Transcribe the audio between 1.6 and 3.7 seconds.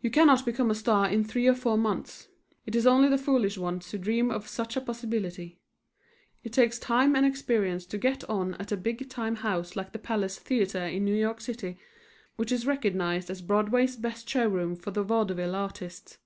months. It is only the foolish